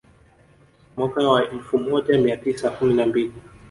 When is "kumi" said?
2.69-2.93